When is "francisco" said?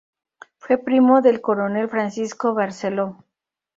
1.87-2.55